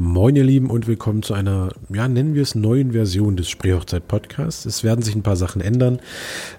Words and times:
Moin 0.00 0.36
ihr 0.36 0.44
Lieben 0.44 0.70
und 0.70 0.86
willkommen 0.86 1.24
zu 1.24 1.34
einer, 1.34 1.70
ja 1.92 2.06
nennen 2.06 2.36
wir 2.36 2.42
es 2.42 2.54
neuen 2.54 2.92
Version 2.92 3.36
des 3.36 3.50
Spreehochzeit 3.50 4.06
Podcasts. 4.06 4.64
Es 4.64 4.84
werden 4.84 5.02
sich 5.02 5.16
ein 5.16 5.24
paar 5.24 5.34
Sachen 5.34 5.60
ändern. 5.60 5.98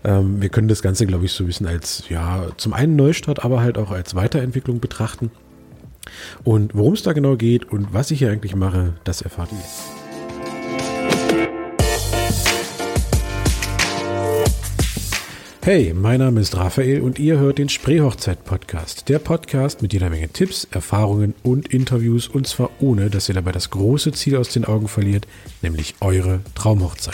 Ähm, 0.04 0.42
wir 0.42 0.50
können 0.50 0.67
das 0.67 0.82
Ganze, 0.82 1.06
glaube 1.06 1.24
ich, 1.24 1.32
so 1.32 1.46
ein 1.46 1.48
bisschen 1.48 1.66
als, 1.66 2.04
ja, 2.10 2.50
zum 2.58 2.74
einen 2.74 2.98
Neustart, 2.98 3.46
aber 3.46 3.62
halt 3.62 3.78
auch 3.78 3.92
als 3.92 4.14
Weiterentwicklung 4.14 4.82
betrachten. 4.82 5.32
Und 6.44 6.75
worum 6.75 6.96
es 6.96 7.04
da 7.04 7.14
genau 7.14 7.38
geht 7.38 7.72
und 7.72 7.94
was 7.94 8.12
ich 8.12 8.20
hier 8.20 8.30
eigentlich 8.30 8.57
mache, 8.57 8.95
das 9.05 9.21
erfahrt 9.21 9.53
ihr 9.53 9.59
jetzt. 9.59 9.98
Hey, 15.71 15.93
mein 15.93 16.17
Name 16.17 16.41
ist 16.41 16.57
Raphael 16.57 17.02
und 17.02 17.20
ihr 17.20 17.38
hört 17.38 17.59
den 17.59 17.70
Spreehochzeit-Podcast. 17.70 19.07
Der 19.07 19.20
Podcast 19.20 19.84
mit 19.84 19.93
jeder 19.93 20.09
Menge 20.09 20.27
Tipps, 20.27 20.67
Erfahrungen 20.71 21.35
und 21.43 21.71
Interviews 21.71 22.27
und 22.27 22.47
zwar 22.47 22.71
ohne, 22.79 23.11
dass 23.11 23.29
ihr 23.29 23.35
dabei 23.35 23.52
das 23.52 23.70
große 23.70 24.11
Ziel 24.13 24.38
aus 24.38 24.49
den 24.49 24.66
Augen 24.66 24.88
verliert, 24.88 25.27
nämlich 25.61 25.94
eure 26.02 26.39
Traumhochzeit. 26.55 27.13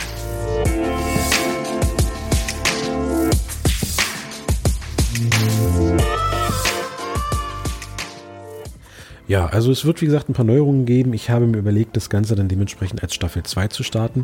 Ja, 9.28 9.48
also 9.48 9.70
es 9.70 9.84
wird 9.84 10.02
wie 10.02 10.06
gesagt 10.06 10.30
ein 10.30 10.34
paar 10.34 10.46
Neuerungen 10.46 10.86
geben. 10.86 11.14
Ich 11.14 11.30
habe 11.30 11.46
mir 11.46 11.58
überlegt, 11.58 11.98
das 11.98 12.10
Ganze 12.10 12.38
dann 12.38 12.48
dementsprechend 12.48 13.04
als 13.04 13.14
Staffel 13.16 13.44
2 13.44 13.68
zu 13.68 13.84
starten 13.84 14.24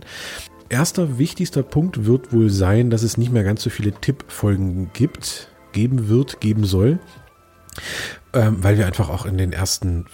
erster 0.72 1.18
wichtigster 1.18 1.64
Punkt 1.64 2.06
wird 2.06 2.34
wohl 2.34 2.50
sein, 2.50 2.90
dass 2.90 3.04
es 3.04 3.18
nicht 3.18 3.32
mehr 3.32 3.44
ganz 3.44 3.62
so 3.62 3.70
viele 3.70 3.92
Tippfolgen 3.92 4.90
gibt, 4.94 5.50
geben 5.74 6.08
wird, 6.08 6.40
geben 6.40 6.66
soll, 6.66 7.00
ähm, 8.34 8.64
weil 8.64 8.78
wir 8.78 8.88
einfach 8.88 9.10
auch 9.10 9.26
in 9.26 9.38
den 9.38 9.54
ersten 9.54 10.06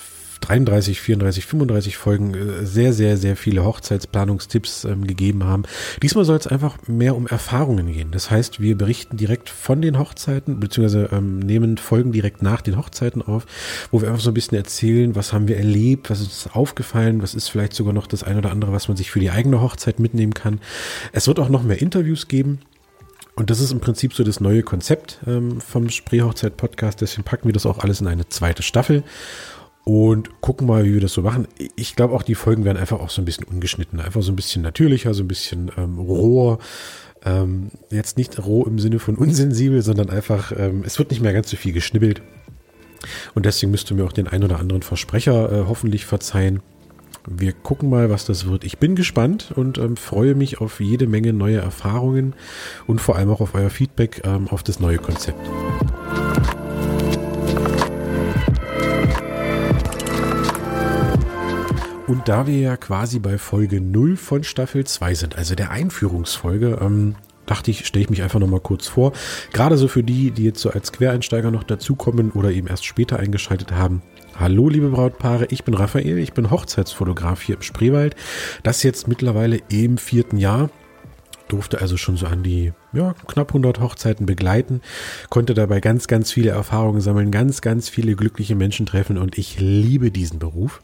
33, 0.48 1.02
34, 1.02 1.46
35 1.46 1.98
Folgen 1.98 2.34
äh, 2.34 2.66
sehr, 2.66 2.94
sehr, 2.94 3.18
sehr 3.18 3.36
viele 3.36 3.66
Hochzeitsplanungstipps 3.66 4.86
ähm, 4.86 5.06
gegeben 5.06 5.44
haben. 5.44 5.64
Diesmal 6.02 6.24
soll 6.24 6.38
es 6.38 6.48
einfach 6.48 6.78
mehr 6.88 7.16
um 7.16 7.28
Erfahrungen 7.28 7.92
gehen. 7.92 8.12
Das 8.12 8.32
heißt, 8.32 8.62
wir 8.62 8.78
berichten 8.78 9.18
direkt 9.18 9.50
von 9.50 9.82
den 9.82 10.00
Hochzeiten, 10.00 10.60
beziehungsweise 10.60 11.10
ähm, 11.12 11.40
nehmen 11.40 11.78
Folgen 11.78 12.14
direkt 12.14 12.42
nach 12.42 12.62
den 12.62 12.78
Hochzeiten 12.78 13.22
auf, 13.22 13.46
wo 13.92 14.02
wir 14.02 14.08
einfach 14.08 14.22
so 14.22 14.32
ein 14.32 14.36
bisschen 14.36 14.58
erzählen, 14.58 15.16
was 15.16 15.34
haben 15.34 15.50
wir 15.50 15.58
erlebt, 15.58 16.10
was 16.10 16.22
ist 16.22 16.56
aufgefallen, 16.56 17.22
was 17.22 17.36
ist 17.36 17.50
vielleicht 17.50 17.74
sogar 17.74 17.94
noch 17.94 18.08
das 18.08 18.24
ein 18.24 18.38
oder 18.38 18.52
andere, 18.52 18.72
was 18.72 18.88
man 18.88 18.96
sich 18.96 19.12
für 19.12 19.20
die 19.20 19.32
eigene 19.32 19.62
Hochzeit 19.62 20.00
mitnehmen 20.00 20.34
kann. 20.34 20.60
Es 21.12 21.28
wird 21.28 21.40
auch 21.40 21.50
noch 21.50 21.64
mehr 21.64 21.82
Interviews 21.82 22.28
geben. 22.28 22.60
Und 23.36 23.52
das 23.52 23.60
ist 23.60 23.72
im 23.72 23.80
Prinzip 23.82 24.16
so 24.16 24.24
das 24.24 24.40
neue 24.40 24.64
Konzept 24.64 25.20
ähm, 25.28 25.62
vom 25.62 25.90
Spreehochzeit-Podcast. 25.90 27.02
Deswegen 27.02 27.24
packen 27.24 27.48
wir 27.48 27.54
das 27.54 27.68
auch 27.68 27.78
alles 27.80 28.02
in 28.02 28.08
eine 28.08 28.28
zweite 28.30 28.64
Staffel 28.64 29.04
und 29.88 30.42
gucken 30.42 30.68
mal, 30.68 30.84
wie 30.84 30.96
wir 30.96 31.00
das 31.00 31.14
so 31.14 31.22
machen. 31.22 31.48
Ich 31.78 31.96
glaube 31.96 32.14
auch, 32.14 32.24
die 32.24 32.36
Folgen 32.36 32.66
werden 32.66 32.78
einfach 32.78 33.00
auch 33.00 33.10
so 33.10 33.22
ein 33.22 33.26
bisschen 33.26 33.46
ungeschnitten, 33.46 34.02
einfach 34.02 34.22
so 34.22 34.34
ein 34.34 34.36
bisschen 34.36 34.62
natürlicher, 34.62 35.14
so 35.14 35.24
ein 35.24 35.30
bisschen 35.30 35.72
ähm, 35.78 35.98
roher. 35.98 36.60
Ähm, 37.24 37.72
jetzt 37.90 38.18
nicht 38.18 38.38
roh 38.46 38.66
im 38.66 38.80
Sinne 38.80 39.00
von 39.00 39.16
unsensibel, 39.16 39.82
sondern 39.82 40.10
einfach, 40.10 40.52
ähm, 40.52 40.84
es 40.86 41.00
wird 41.00 41.12
nicht 41.12 41.22
mehr 41.22 41.32
ganz 41.32 41.50
so 41.50 41.56
viel 41.56 41.72
geschnibbelt. 41.72 42.22
Und 43.34 43.46
deswegen 43.46 43.72
müsst 43.72 43.90
ihr 43.90 43.96
mir 43.96 44.04
auch 44.04 44.12
den 44.12 44.28
ein 44.28 44.44
oder 44.44 44.60
anderen 44.60 44.82
Versprecher 44.82 45.54
äh, 45.54 45.64
hoffentlich 45.70 46.06
verzeihen. 46.06 46.60
Wir 47.26 47.54
gucken 47.54 47.90
mal, 47.90 48.10
was 48.10 48.26
das 48.26 48.46
wird. 48.46 48.66
Ich 48.66 48.80
bin 48.80 48.94
gespannt 48.94 49.54
und 49.56 49.78
ähm, 49.78 49.96
freue 49.96 50.36
mich 50.36 50.60
auf 50.60 50.82
jede 50.82 51.08
Menge 51.08 51.32
neue 51.32 51.60
Erfahrungen 51.60 52.36
und 52.88 53.00
vor 53.00 53.16
allem 53.16 53.30
auch 53.30 53.40
auf 53.40 53.56
euer 53.56 53.70
Feedback 53.70 54.22
ähm, 54.26 54.50
auf 54.50 54.64
das 54.64 54.82
neue 54.82 54.98
Konzept. 54.98 55.40
Und 62.08 62.30
da 62.30 62.48
wir 62.48 62.58
ja 62.58 62.78
quasi 62.78 63.20
bei 63.20 63.38
Folge 63.38 63.82
0 63.82 64.16
von 64.16 64.46
Staffel 64.46 64.86
2 64.86 65.14
sind, 65.14 65.38
also 65.38 65.56
der 65.56 65.72
Einführungsfolge, 65.72 66.80
ähm, 66.82 67.16
dachte 67.46 67.70
ich, 67.70 67.86
stelle 67.86 68.04
ich 68.04 68.10
mich 68.10 68.24
einfach 68.24 68.40
nochmal 68.40 68.62
kurz 68.62 68.88
vor. 68.88 69.12
Gerade 69.52 69.76
so 69.78 69.90
für 69.90 70.04
die, 70.04 70.32
die 70.32 70.46
jetzt 70.46 70.62
so 70.62 70.70
als 70.70 70.94
Quereinsteiger 70.94 71.52
noch 71.52 71.64
dazukommen 71.64 72.32
oder 72.32 72.52
eben 72.52 72.68
erst 72.68 72.86
später 72.86 73.20
eingeschaltet 73.20 73.74
haben. 73.74 74.02
Hallo 74.40 74.70
liebe 74.70 74.88
Brautpaare, 74.88 75.48
ich 75.50 75.66
bin 75.66 75.74
Raphael, 75.74 76.18
ich 76.18 76.32
bin 76.32 76.50
Hochzeitsfotograf 76.50 77.42
hier 77.42 77.56
im 77.56 77.62
Spreewald. 77.62 78.16
Das 78.64 78.84
jetzt 78.84 79.10
mittlerweile 79.10 79.60
im 79.68 79.98
vierten 79.98 80.38
Jahr. 80.38 80.70
Durfte 81.50 81.82
also 81.82 81.98
schon 81.98 82.16
so 82.16 82.28
an 82.28 82.42
die 82.42 82.72
ja, 82.94 83.16
knapp 83.28 83.50
100 83.50 83.82
Hochzeiten 83.82 84.26
begleiten, 84.26 84.82
konnte 85.30 85.54
dabei 85.54 85.82
ganz, 85.82 86.08
ganz 86.08 86.32
viele 86.32 86.52
Erfahrungen 86.52 87.02
sammeln, 87.02 87.32
ganz, 87.32 87.60
ganz 87.62 87.90
viele 87.90 88.16
glückliche 88.16 88.56
Menschen 88.56 88.86
treffen 88.86 89.18
und 89.18 89.38
ich 89.38 89.60
liebe 89.60 90.10
diesen 90.10 90.40
Beruf. 90.40 90.82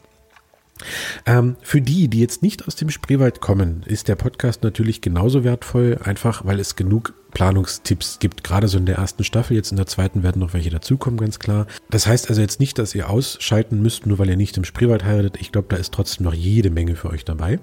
Ähm, 1.26 1.56
für 1.62 1.80
die, 1.80 2.08
die 2.08 2.20
jetzt 2.20 2.42
nicht 2.42 2.66
aus 2.66 2.76
dem 2.76 2.90
Spreewald 2.90 3.40
kommen, 3.40 3.82
ist 3.86 4.08
der 4.08 4.16
Podcast 4.16 4.62
natürlich 4.62 5.00
genauso 5.00 5.44
wertvoll, 5.44 5.98
einfach 6.02 6.44
weil 6.44 6.60
es 6.60 6.76
genug 6.76 7.14
Planungstipps 7.32 8.20
gibt, 8.20 8.44
gerade 8.44 8.68
so 8.68 8.78
in 8.78 8.86
der 8.86 8.96
ersten 8.96 9.24
Staffel. 9.24 9.56
Jetzt 9.56 9.72
in 9.72 9.76
der 9.76 9.86
zweiten 9.86 10.22
werden 10.22 10.40
noch 10.40 10.54
welche 10.54 10.70
dazukommen, 10.70 11.18
ganz 11.18 11.38
klar. 11.38 11.66
Das 11.90 12.06
heißt 12.06 12.28
also 12.28 12.40
jetzt 12.40 12.60
nicht, 12.60 12.78
dass 12.78 12.94
ihr 12.94 13.10
ausschalten 13.10 13.82
müsst, 13.82 14.06
nur 14.06 14.18
weil 14.18 14.30
ihr 14.30 14.36
nicht 14.36 14.56
im 14.56 14.64
Spreewald 14.64 15.04
heiratet. 15.04 15.36
Ich 15.40 15.52
glaube, 15.52 15.68
da 15.68 15.76
ist 15.76 15.92
trotzdem 15.92 16.24
noch 16.24 16.34
jede 16.34 16.70
Menge 16.70 16.96
für 16.96 17.10
euch 17.10 17.24
dabei. 17.24 17.58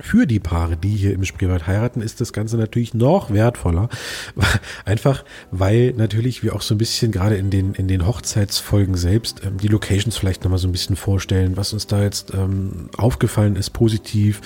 Für 0.00 0.26
die 0.26 0.40
Paare, 0.40 0.76
die 0.76 0.96
hier 0.96 1.12
im 1.12 1.24
Spreewald 1.24 1.66
heiraten, 1.66 2.00
ist 2.00 2.20
das 2.20 2.32
Ganze 2.32 2.56
natürlich 2.56 2.94
noch 2.94 3.30
wertvoller. 3.30 3.88
Einfach, 4.84 5.24
weil 5.50 5.92
natürlich 5.96 6.42
wir 6.42 6.54
auch 6.54 6.62
so 6.62 6.74
ein 6.74 6.78
bisschen 6.78 7.12
gerade 7.12 7.36
in 7.36 7.50
den, 7.50 7.74
in 7.74 7.86
den 7.86 8.06
Hochzeitsfolgen 8.06 8.96
selbst 8.96 9.42
ähm, 9.44 9.58
die 9.58 9.68
Locations 9.68 10.16
vielleicht 10.16 10.42
nochmal 10.44 10.58
so 10.58 10.68
ein 10.68 10.72
bisschen 10.72 10.96
vorstellen, 10.96 11.56
was 11.56 11.72
uns 11.72 11.86
da 11.86 12.02
jetzt 12.02 12.32
ähm, 12.32 12.88
aufgefallen 12.96 13.56
ist, 13.56 13.70
positiv. 13.70 14.40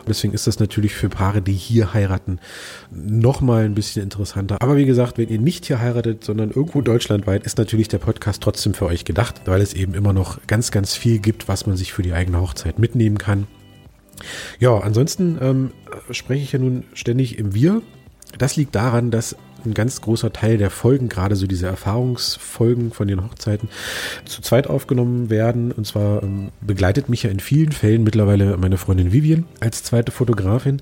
Und 0.00 0.08
deswegen 0.08 0.34
ist 0.34 0.46
das 0.46 0.60
natürlich 0.60 0.94
für 0.94 1.08
Paare, 1.08 1.42
die 1.42 1.52
hier 1.52 1.92
heiraten, 1.92 2.38
nochmal 2.90 3.64
ein 3.64 3.74
bisschen 3.74 4.02
interessanter. 4.02 4.56
Aber 4.60 4.76
wie 4.76 4.86
gesagt, 4.86 5.18
wenn 5.18 5.28
ihr 5.28 5.40
nicht 5.40 5.66
hier 5.66 5.80
heiratet, 5.80 6.24
sondern 6.24 6.50
irgendwo 6.50 6.80
deutschlandweit, 6.80 7.44
ist 7.44 7.58
natürlich 7.58 7.88
der 7.88 7.98
Podcast 7.98 8.42
trotzdem 8.42 8.74
für 8.74 8.86
euch 8.86 9.04
gedacht, 9.04 9.42
weil 9.46 9.60
es 9.60 9.74
eben 9.74 9.94
immer 9.94 10.12
noch 10.12 10.46
ganz, 10.46 10.70
ganz 10.70 10.94
viel 10.94 11.18
gibt, 11.18 11.48
was 11.48 11.66
man 11.66 11.76
sich 11.76 11.92
für 11.92 12.02
die 12.02 12.12
eigene 12.12 12.40
Hochzeit 12.40 12.78
mitnehmen 12.78 13.18
kann. 13.18 13.46
Ja, 14.58 14.78
ansonsten 14.78 15.38
ähm, 15.40 15.70
spreche 16.10 16.42
ich 16.42 16.52
ja 16.52 16.58
nun 16.58 16.84
ständig 16.94 17.38
im 17.38 17.54
Wir. 17.54 17.82
Das 18.38 18.56
liegt 18.56 18.74
daran, 18.74 19.10
dass 19.10 19.36
ein 19.64 19.74
ganz 19.74 20.00
großer 20.00 20.32
Teil 20.32 20.58
der 20.58 20.70
Folgen, 20.70 21.08
gerade 21.08 21.36
so 21.36 21.46
diese 21.46 21.66
Erfahrungsfolgen 21.66 22.92
von 22.92 23.08
den 23.08 23.22
Hochzeiten, 23.24 23.68
zu 24.24 24.42
zweit 24.42 24.66
aufgenommen 24.66 25.30
werden. 25.30 25.72
Und 25.72 25.86
zwar 25.86 26.22
ähm, 26.22 26.50
begleitet 26.60 27.08
mich 27.08 27.22
ja 27.22 27.30
in 27.30 27.40
vielen 27.40 27.72
Fällen 27.72 28.02
mittlerweile 28.02 28.56
meine 28.56 28.78
Freundin 28.78 29.12
Vivian 29.12 29.44
als 29.60 29.82
zweite 29.82 30.12
Fotografin. 30.12 30.80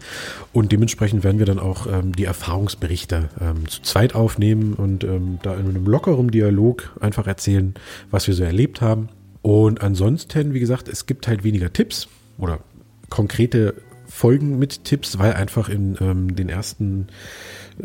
Und 0.53 0.73
dementsprechend 0.73 1.25
werden 1.25 1.39
wir 1.39 1.47
dann 1.47 1.59
auch 1.59 1.87
ähm, 1.87 2.15
die 2.15 2.25
Erfahrungsberichte 2.25 3.29
ähm, 3.41 3.69
zu 3.69 3.83
zweit 3.83 4.15
aufnehmen 4.15 4.75
und 4.75 5.05
ähm, 5.05 5.39
da 5.43 5.55
in 5.55 5.69
einem 5.69 5.87
lockeren 5.87 6.31
Dialog 6.31 6.97
einfach 7.01 7.27
erzählen, 7.27 7.75
was 8.11 8.27
wir 8.27 8.35
so 8.35 8.45
erlebt 8.45 8.81
haben. 8.81 9.09
Und 9.43 9.83
ansonsten, 9.83 10.53
wie 10.53 10.61
gesagt, 10.61 10.89
es 10.89 11.07
gibt 11.07 11.27
halt 11.27 11.45
weniger 11.45 11.73
Tipps 11.73 12.09
oder 12.39 12.61
konkrete 13.11 13.75
Folgen 14.11 14.59
mit 14.59 14.85
Tipps, 14.85 15.19
weil 15.19 15.35
einfach 15.35 15.69
in 15.69 15.97
ähm, 16.01 16.35
den 16.35 16.49
ersten 16.49 17.07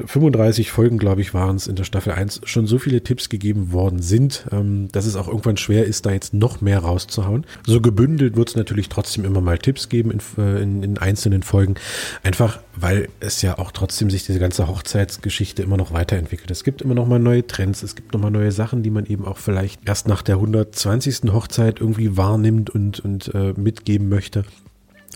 35 0.06 0.72
Folgen, 0.72 0.98
glaube 0.98 1.22
ich, 1.22 1.34
waren 1.34 1.56
es 1.56 1.68
in 1.68 1.76
der 1.76 1.84
Staffel 1.84 2.14
1 2.14 2.42
schon 2.44 2.68
so 2.68 2.80
viele 2.80 3.02
Tipps 3.02 3.30
gegeben 3.30 3.72
worden 3.72 4.02
sind, 4.02 4.46
ähm, 4.52 4.90
dass 4.92 5.06
es 5.06 5.16
auch 5.16 5.28
irgendwann 5.28 5.58
schwer 5.58 5.86
ist, 5.86 6.06
da 6.06 6.12
jetzt 6.12 6.34
noch 6.34 6.62
mehr 6.62 6.80
rauszuhauen. 6.80 7.46
So 7.66 7.80
gebündelt 7.80 8.36
wird 8.36 8.50
es 8.50 8.56
natürlich 8.56 8.90
trotzdem 8.90 9.24
immer 9.24 9.40
mal 9.40 9.58
Tipps 9.58 9.88
geben 9.88 10.12
in, 10.12 10.20
äh, 10.38 10.62
in, 10.62 10.84
in, 10.84 10.98
einzelnen 10.98 11.44
Folgen, 11.44 11.76
einfach 12.24 12.60
weil 12.76 13.08
es 13.20 13.42
ja 13.42 13.58
auch 13.58 13.72
trotzdem 13.72 14.10
sich 14.10 14.26
diese 14.26 14.40
ganze 14.40 14.68
Hochzeitsgeschichte 14.68 15.64
immer 15.64 15.78
noch 15.78 15.94
weiterentwickelt. 15.94 16.52
Es 16.52 16.64
gibt 16.64 16.82
immer 16.82 16.96
noch 16.96 17.08
mal 17.08 17.20
neue 17.20 17.46
Trends, 17.46 17.84
es 17.84 17.96
gibt 17.96 18.14
noch 18.14 18.20
mal 18.20 18.32
neue 18.32 18.52
Sachen, 18.52 18.84
die 18.84 18.90
man 18.90 19.06
eben 19.06 19.26
auch 19.26 19.38
vielleicht 19.38 19.88
erst 19.88 20.08
nach 20.08 20.24
der 20.24 20.36
120. 20.36 21.32
Hochzeit 21.32 21.80
irgendwie 21.80 22.18
wahrnimmt 22.18 22.70
und, 22.70 23.00
und 23.00 23.34
äh, 23.34 23.54
mitgeben 23.56 24.10
möchte. 24.10 24.44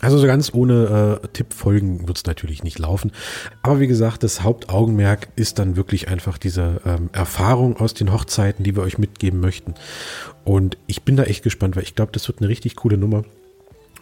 Also 0.01 0.17
so 0.17 0.27
ganz 0.27 0.53
ohne 0.53 1.19
äh, 1.21 1.27
Tippfolgen 1.27 2.07
wird 2.07 2.17
es 2.17 2.25
natürlich 2.25 2.63
nicht 2.63 2.79
laufen. 2.79 3.11
Aber 3.61 3.79
wie 3.79 3.87
gesagt, 3.87 4.23
das 4.23 4.43
Hauptaugenmerk 4.43 5.27
ist 5.35 5.59
dann 5.59 5.75
wirklich 5.75 6.07
einfach 6.07 6.37
diese 6.37 6.81
ähm, 6.85 7.09
Erfahrung 7.11 7.77
aus 7.77 7.93
den 7.93 8.13
Hochzeiten, 8.13 8.63
die 8.63 8.75
wir 8.75 8.83
euch 8.83 8.97
mitgeben 8.97 9.41
möchten. 9.41 9.73
Und 10.45 10.77
ich 10.87 11.03
bin 11.03 11.17
da 11.17 11.23
echt 11.23 11.43
gespannt, 11.43 11.75
weil 11.75 11.83
ich 11.83 11.95
glaube, 11.95 12.13
das 12.13 12.27
wird 12.27 12.39
eine 12.39 12.47
richtig 12.47 12.77
coole 12.77 12.97
Nummer. 12.97 13.23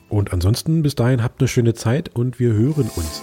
Und 0.09 0.33
ansonsten 0.33 0.83
bis 0.83 0.95
dahin 0.95 1.23
habt 1.23 1.41
eine 1.41 1.47
schöne 1.47 1.73
Zeit 1.73 2.09
und 2.13 2.39
wir 2.39 2.53
hören 2.53 2.89
uns. 2.95 3.21